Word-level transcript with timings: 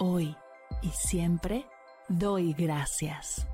hoy 0.00 0.34
y 0.82 0.88
siempre 0.88 1.66
doy 2.08 2.54
gracias. 2.54 3.46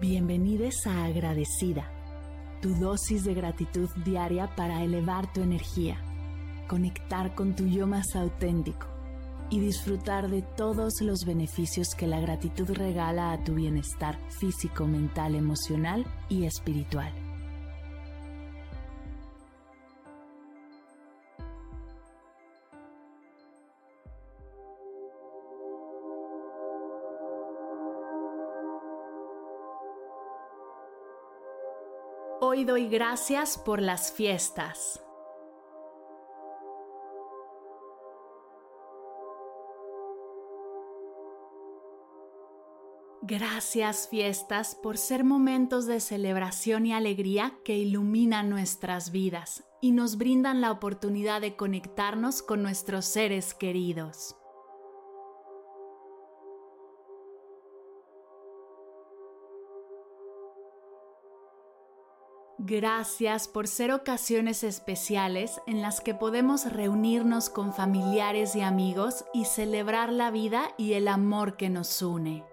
Bienvenidos 0.00 0.74
a 0.86 1.04
Agradecida, 1.04 1.88
tu 2.60 2.74
dosis 2.74 3.22
de 3.22 3.34
gratitud 3.34 3.88
diaria 4.04 4.52
para 4.56 4.82
elevar 4.82 5.32
tu 5.32 5.40
energía, 5.42 5.96
conectar 6.66 7.36
con 7.36 7.54
tu 7.54 7.68
yo 7.68 7.86
más 7.86 8.16
auténtico 8.16 8.88
y 9.50 9.60
disfrutar 9.60 10.28
de 10.28 10.42
todos 10.42 11.00
los 11.00 11.24
beneficios 11.24 11.94
que 11.96 12.08
la 12.08 12.18
gratitud 12.18 12.68
regala 12.72 13.30
a 13.30 13.44
tu 13.44 13.54
bienestar 13.54 14.18
físico, 14.30 14.84
mental, 14.84 15.36
emocional 15.36 16.04
y 16.28 16.44
espiritual. 16.44 17.21
Hoy 32.54 32.64
doy 32.64 32.86
gracias 32.86 33.56
por 33.56 33.80
las 33.80 34.12
fiestas. 34.12 35.02
Gracias 43.22 44.06
fiestas 44.06 44.74
por 44.74 44.98
ser 44.98 45.24
momentos 45.24 45.86
de 45.86 45.98
celebración 45.98 46.84
y 46.84 46.92
alegría 46.92 47.54
que 47.64 47.78
iluminan 47.78 48.50
nuestras 48.50 49.12
vidas 49.12 49.64
y 49.80 49.92
nos 49.92 50.18
brindan 50.18 50.60
la 50.60 50.72
oportunidad 50.72 51.40
de 51.40 51.56
conectarnos 51.56 52.42
con 52.42 52.62
nuestros 52.62 53.06
seres 53.06 53.54
queridos. 53.54 54.36
Gracias 62.64 63.48
por 63.48 63.66
ser 63.66 63.90
ocasiones 63.90 64.62
especiales 64.62 65.60
en 65.66 65.82
las 65.82 66.00
que 66.00 66.14
podemos 66.14 66.72
reunirnos 66.72 67.50
con 67.50 67.74
familiares 67.74 68.54
y 68.54 68.60
amigos 68.60 69.24
y 69.34 69.46
celebrar 69.46 70.12
la 70.12 70.30
vida 70.30 70.72
y 70.78 70.92
el 70.92 71.08
amor 71.08 71.56
que 71.56 71.68
nos 71.68 72.00
une. 72.02 72.44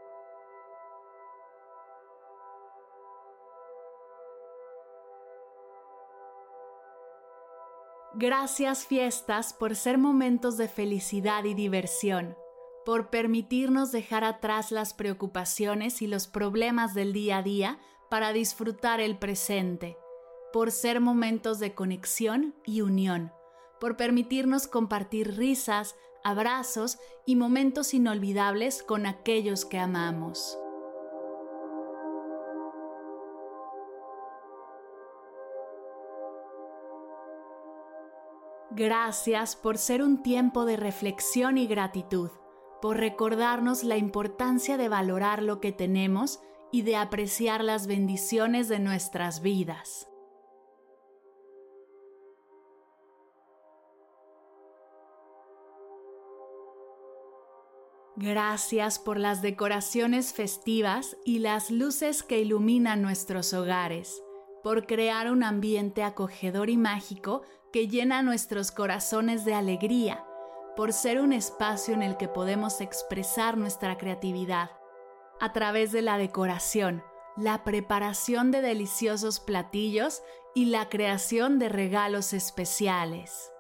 Gracias 8.15 8.87
fiestas 8.87 9.53
por 9.53 9.75
ser 9.75 9.99
momentos 9.99 10.57
de 10.57 10.67
felicidad 10.67 11.43
y 11.43 11.53
diversión, 11.53 12.35
por 12.83 13.11
permitirnos 13.11 13.91
dejar 13.91 14.23
atrás 14.23 14.71
las 14.71 14.95
preocupaciones 14.95 16.01
y 16.01 16.07
los 16.07 16.25
problemas 16.25 16.95
del 16.95 17.13
día 17.13 17.37
a 17.37 17.43
día 17.43 17.79
para 18.09 18.33
disfrutar 18.33 18.99
el 18.99 19.17
presente, 19.17 19.97
por 20.51 20.71
ser 20.71 20.99
momentos 20.99 21.59
de 21.59 21.75
conexión 21.75 22.55
y 22.65 22.81
unión, 22.81 23.31
por 23.79 23.97
permitirnos 23.97 24.67
compartir 24.67 25.37
risas, 25.37 25.95
abrazos 26.23 26.97
y 27.25 27.35
momentos 27.35 27.93
inolvidables 27.93 28.83
con 28.83 29.05
aquellos 29.05 29.65
que 29.65 29.79
amamos. 29.79 30.57
Gracias 38.71 39.55
por 39.55 39.77
ser 39.77 40.01
un 40.01 40.21
tiempo 40.21 40.65
de 40.65 40.77
reflexión 40.77 41.57
y 41.57 41.67
gratitud, 41.67 42.29
por 42.81 42.97
recordarnos 42.97 43.83
la 43.83 43.97
importancia 43.97 44.77
de 44.77 44.87
valorar 44.87 45.43
lo 45.43 45.59
que 45.59 45.71
tenemos 45.71 46.39
y 46.71 46.83
de 46.83 46.95
apreciar 46.95 47.63
las 47.63 47.87
bendiciones 47.87 48.67
de 48.69 48.79
nuestras 48.79 49.41
vidas. 49.41 50.07
Gracias 58.15 58.99
por 58.99 59.17
las 59.17 59.41
decoraciones 59.41 60.33
festivas 60.33 61.15
y 61.23 61.39
las 61.39 61.71
luces 61.71 62.21
que 62.21 62.39
iluminan 62.39 63.01
nuestros 63.01 63.53
hogares, 63.53 64.21
por 64.61 64.85
crear 64.85 65.31
un 65.31 65.41
ambiente 65.41 66.03
acogedor 66.03 66.69
y 66.69 66.75
mágico 66.75 67.43
que 67.71 67.87
llena 67.87 68.21
nuestros 68.21 68.71
corazones 68.71 69.45
de 69.45 69.53
alegría, 69.53 70.25
por 70.75 70.91
ser 70.91 71.21
un 71.21 71.31
espacio 71.31 71.93
en 71.93 72.03
el 72.03 72.17
que 72.17 72.27
podemos 72.27 72.81
expresar 72.81 73.57
nuestra 73.57 73.97
creatividad 73.97 74.78
a 75.39 75.53
través 75.53 75.91
de 75.91 76.01
la 76.01 76.17
decoración, 76.17 77.03
la 77.37 77.63
preparación 77.63 78.51
de 78.51 78.61
deliciosos 78.61 79.39
platillos 79.39 80.21
y 80.53 80.65
la 80.65 80.89
creación 80.89 81.59
de 81.59 81.69
regalos 81.69 82.33
especiales. 82.33 83.51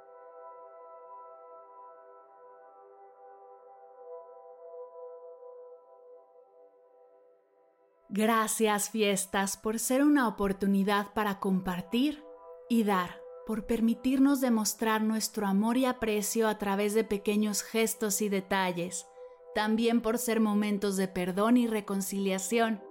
Gracias 8.09 8.89
fiestas 8.89 9.55
por 9.55 9.77
ser 9.77 10.03
una 10.03 10.27
oportunidad 10.27 11.13
para 11.13 11.39
compartir 11.39 12.23
y 12.67 12.83
dar, 12.83 13.21
por 13.45 13.67
permitirnos 13.67 14.41
demostrar 14.41 15.03
nuestro 15.03 15.45
amor 15.45 15.77
y 15.77 15.85
aprecio 15.85 16.47
a 16.47 16.57
través 16.57 16.95
de 16.95 17.03
pequeños 17.03 17.61
gestos 17.61 18.21
y 18.21 18.29
detalles 18.29 19.05
también 19.55 20.01
por 20.01 20.17
ser 20.17 20.39
momentos 20.39 20.97
de 20.97 21.07
perdón 21.07 21.57
y 21.57 21.67
reconciliación, 21.67 22.83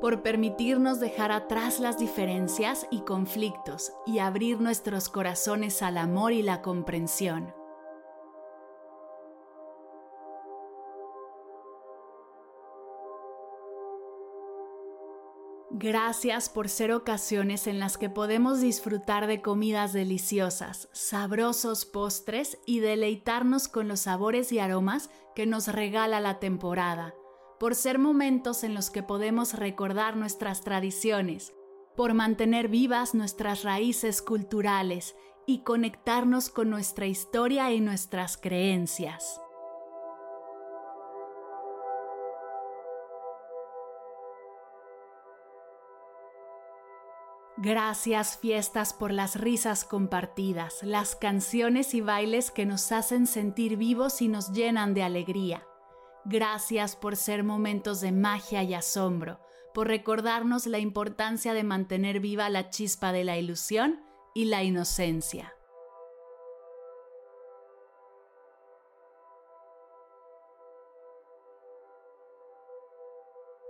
por 0.00 0.22
permitirnos 0.22 0.98
dejar 0.98 1.30
atrás 1.30 1.78
las 1.78 1.98
diferencias 1.98 2.86
y 2.90 3.02
conflictos 3.02 3.92
y 4.06 4.18
abrir 4.18 4.60
nuestros 4.60 5.08
corazones 5.08 5.80
al 5.82 5.96
amor 5.96 6.32
y 6.32 6.42
la 6.42 6.60
comprensión. 6.60 7.54
Gracias 15.74 16.50
por 16.50 16.68
ser 16.68 16.92
ocasiones 16.92 17.66
en 17.66 17.78
las 17.78 17.96
que 17.96 18.10
podemos 18.10 18.60
disfrutar 18.60 19.26
de 19.26 19.40
comidas 19.40 19.94
deliciosas, 19.94 20.90
sabrosos 20.92 21.86
postres 21.86 22.58
y 22.66 22.80
deleitarnos 22.80 23.68
con 23.68 23.88
los 23.88 24.00
sabores 24.00 24.52
y 24.52 24.58
aromas 24.58 25.08
que 25.34 25.46
nos 25.46 25.68
regala 25.68 26.20
la 26.20 26.40
temporada, 26.40 27.14
por 27.58 27.74
ser 27.74 27.98
momentos 27.98 28.64
en 28.64 28.74
los 28.74 28.90
que 28.90 29.02
podemos 29.02 29.54
recordar 29.54 30.14
nuestras 30.14 30.60
tradiciones, 30.60 31.54
por 31.96 32.12
mantener 32.12 32.68
vivas 32.68 33.14
nuestras 33.14 33.62
raíces 33.62 34.20
culturales 34.20 35.16
y 35.46 35.60
conectarnos 35.60 36.50
con 36.50 36.68
nuestra 36.68 37.06
historia 37.06 37.72
y 37.72 37.80
nuestras 37.80 38.36
creencias. 38.36 39.40
Gracias 47.64 48.38
fiestas 48.38 48.92
por 48.92 49.12
las 49.12 49.36
risas 49.36 49.84
compartidas, 49.84 50.82
las 50.82 51.14
canciones 51.14 51.94
y 51.94 52.00
bailes 52.00 52.50
que 52.50 52.66
nos 52.66 52.90
hacen 52.90 53.28
sentir 53.28 53.76
vivos 53.76 54.20
y 54.20 54.26
nos 54.26 54.50
llenan 54.50 54.94
de 54.94 55.04
alegría. 55.04 55.64
Gracias 56.24 56.96
por 56.96 57.14
ser 57.14 57.44
momentos 57.44 58.00
de 58.00 58.10
magia 58.10 58.64
y 58.64 58.74
asombro, 58.74 59.38
por 59.74 59.86
recordarnos 59.86 60.66
la 60.66 60.80
importancia 60.80 61.54
de 61.54 61.62
mantener 61.62 62.18
viva 62.18 62.50
la 62.50 62.68
chispa 62.68 63.12
de 63.12 63.22
la 63.22 63.38
ilusión 63.38 64.00
y 64.34 64.46
la 64.46 64.64
inocencia. 64.64 65.54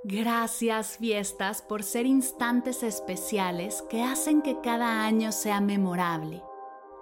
Gracias 0.04 0.99
fiestas 0.99 1.62
por 1.62 1.84
ser 1.84 2.06
instantes 2.06 2.82
especiales 2.82 3.82
que 3.82 4.02
hacen 4.02 4.43
que 4.43 4.60
cada 4.60 5.04
año 5.04 5.31
sea 5.31 5.60
memorable. 5.60 6.43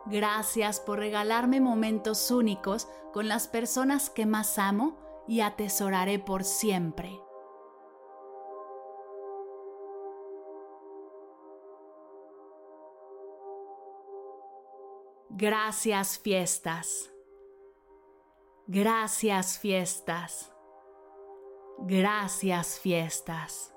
Gracias 0.05 0.81
por 0.81 0.99
regalarme 0.99 1.62
momentos 1.62 2.31
únicos 2.31 2.88
con 3.14 3.26
las 3.26 3.49
personas 3.49 4.11
que 4.11 4.26
más 4.26 4.58
amo 4.58 4.99
y 5.26 5.41
atesoraré 5.41 6.19
por 6.19 6.44
siempre. 6.44 7.19
Gracias 15.31 16.19
fiestas. 16.19 17.11
Gracias 18.67 19.58
fiestas. 19.58 20.53
Gracias 21.82 22.79
fiestas. 22.79 23.69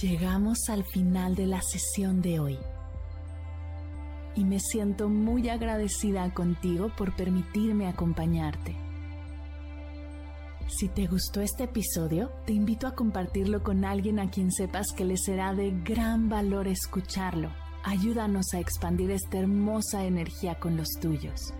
Llegamos 0.00 0.68
al 0.68 0.84
final 0.84 1.34
de 1.34 1.46
la 1.46 1.62
sesión 1.62 2.20
de 2.20 2.38
hoy 2.38 2.58
y 4.34 4.44
me 4.44 4.60
siento 4.60 5.08
muy 5.08 5.48
agradecida 5.48 6.34
contigo 6.34 6.90
por 6.94 7.16
permitirme 7.16 7.88
acompañarte. 7.88 8.76
Si 10.68 10.88
te 10.88 11.06
gustó 11.06 11.40
este 11.40 11.64
episodio, 11.64 12.30
te 12.44 12.52
invito 12.52 12.86
a 12.86 12.94
compartirlo 12.94 13.62
con 13.62 13.86
alguien 13.86 14.18
a 14.18 14.28
quien 14.28 14.52
sepas 14.52 14.88
que 14.94 15.06
le 15.06 15.16
será 15.16 15.54
de 15.54 15.70
gran 15.82 16.28
valor 16.28 16.68
escucharlo. 16.68 17.50
Ayúdanos 17.82 18.52
a 18.52 18.60
expandir 18.60 19.10
esta 19.10 19.38
hermosa 19.38 20.04
energía 20.04 20.56
con 20.56 20.76
los 20.76 20.88
tuyos. 21.00 21.54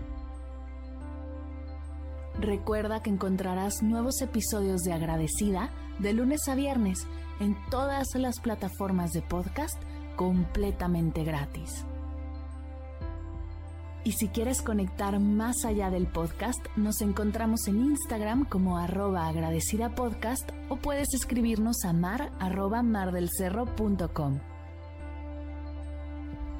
Recuerda 2.38 3.00
que 3.00 3.08
encontrarás 3.08 3.82
nuevos 3.82 4.20
episodios 4.20 4.82
de 4.82 4.92
Agradecida 4.92 5.70
de 6.00 6.12
lunes 6.12 6.46
a 6.48 6.54
viernes 6.54 7.06
en 7.40 7.56
todas 7.70 8.14
las 8.14 8.40
plataformas 8.40 9.12
de 9.12 9.22
podcast 9.22 9.80
completamente 10.16 11.24
gratis. 11.24 11.84
Y 14.04 14.12
si 14.12 14.28
quieres 14.28 14.62
conectar 14.62 15.18
más 15.18 15.64
allá 15.64 15.90
del 15.90 16.06
podcast, 16.06 16.64
nos 16.76 17.00
encontramos 17.00 17.66
en 17.66 17.86
Instagram 17.86 18.44
como 18.44 18.78
arroba 18.78 19.26
agradecida 19.26 19.96
podcast 19.96 20.48
o 20.68 20.76
puedes 20.76 21.12
escribirnos 21.12 21.84
a 21.84 21.92
mar 21.92 22.30
mardelcerro.com. 22.38 24.38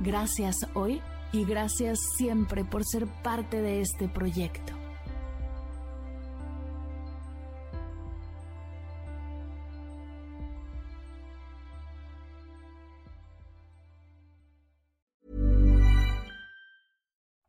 Gracias 0.00 0.56
hoy 0.75 1.00
y 1.32 1.44
gracias 1.44 1.99
siempre 2.17 2.64
por 2.64 2.84
ser 2.84 3.06
parte 3.06 3.62
de 3.62 3.81
este 3.81 4.08
proyecto. 4.08 4.75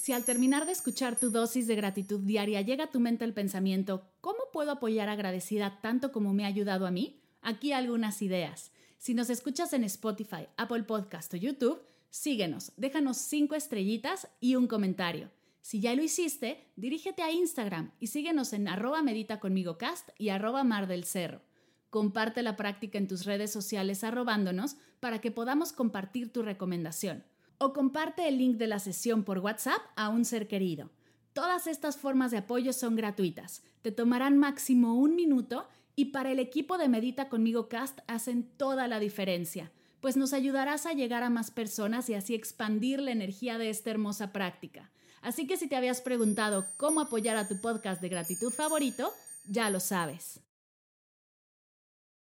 Si 0.00 0.14
al 0.14 0.24
terminar 0.24 0.64
de 0.64 0.72
escuchar 0.72 1.20
tu 1.20 1.28
dosis 1.28 1.66
de 1.66 1.76
gratitud 1.76 2.20
diaria 2.20 2.62
llega 2.62 2.84
a 2.84 2.90
tu 2.90 3.00
mente 3.00 3.26
el 3.26 3.34
pensamiento, 3.34 4.08
¿cómo 4.22 4.38
puedo 4.50 4.70
apoyar 4.70 5.10
agradecida 5.10 5.78
tanto 5.82 6.10
como 6.10 6.32
me 6.32 6.44
ha 6.44 6.46
ayudado 6.46 6.86
a 6.86 6.90
mí? 6.90 7.20
Aquí 7.42 7.74
algunas 7.74 8.22
ideas. 8.22 8.72
Si 8.96 9.12
nos 9.12 9.28
escuchas 9.28 9.74
en 9.74 9.84
Spotify, 9.84 10.48
Apple 10.56 10.84
Podcast 10.84 11.34
o 11.34 11.36
YouTube, 11.36 11.82
síguenos, 12.08 12.72
déjanos 12.78 13.18
cinco 13.18 13.54
estrellitas 13.56 14.26
y 14.40 14.54
un 14.54 14.68
comentario. 14.68 15.30
Si 15.60 15.80
ya 15.80 15.94
lo 15.94 16.02
hiciste, 16.02 16.64
dirígete 16.76 17.20
a 17.20 17.30
Instagram 17.30 17.92
y 18.00 18.06
síguenos 18.06 18.54
en 18.54 18.68
arroba 18.68 19.02
medita 19.02 19.38
conmigo 19.38 19.76
cast 19.76 20.08
y 20.16 20.30
arroba 20.30 20.64
mar 20.64 20.86
del 20.86 21.04
cerro. 21.04 21.42
Comparte 21.90 22.42
la 22.42 22.56
práctica 22.56 22.96
en 22.96 23.06
tus 23.06 23.26
redes 23.26 23.52
sociales 23.52 24.02
arrobándonos 24.02 24.76
para 24.98 25.20
que 25.20 25.30
podamos 25.30 25.74
compartir 25.74 26.32
tu 26.32 26.40
recomendación 26.40 27.22
o 27.60 27.74
comparte 27.74 28.26
el 28.26 28.38
link 28.38 28.56
de 28.56 28.66
la 28.66 28.78
sesión 28.78 29.22
por 29.22 29.38
WhatsApp 29.38 29.82
a 29.94 30.08
un 30.08 30.24
ser 30.24 30.48
querido. 30.48 30.90
Todas 31.34 31.66
estas 31.66 31.98
formas 31.98 32.30
de 32.30 32.38
apoyo 32.38 32.72
son 32.72 32.96
gratuitas, 32.96 33.62
te 33.82 33.92
tomarán 33.92 34.38
máximo 34.38 34.94
un 34.94 35.14
minuto 35.14 35.68
y 35.94 36.06
para 36.06 36.32
el 36.32 36.38
equipo 36.38 36.78
de 36.78 36.88
Medita 36.88 37.28
conmigo 37.28 37.68
Cast 37.68 38.00
hacen 38.06 38.50
toda 38.56 38.88
la 38.88 38.98
diferencia, 38.98 39.70
pues 40.00 40.16
nos 40.16 40.32
ayudarás 40.32 40.86
a 40.86 40.94
llegar 40.94 41.22
a 41.22 41.28
más 41.28 41.50
personas 41.50 42.08
y 42.08 42.14
así 42.14 42.34
expandir 42.34 42.98
la 42.98 43.12
energía 43.12 43.58
de 43.58 43.68
esta 43.68 43.90
hermosa 43.90 44.32
práctica. 44.32 44.90
Así 45.20 45.46
que 45.46 45.58
si 45.58 45.68
te 45.68 45.76
habías 45.76 46.00
preguntado 46.00 46.64
cómo 46.78 47.02
apoyar 47.02 47.36
a 47.36 47.46
tu 47.46 47.60
podcast 47.60 48.00
de 48.00 48.08
gratitud 48.08 48.50
favorito, 48.50 49.12
ya 49.46 49.68
lo 49.68 49.80
sabes. 49.80 50.40